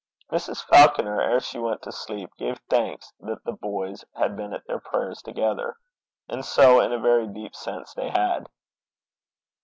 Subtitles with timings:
[0.31, 0.65] Mrs.
[0.65, 4.79] Falconer, ere she went to sleep, gave thanks that the boys had been at their
[4.79, 5.75] prayers together.
[6.27, 8.49] And so, in a very deep sense, they had.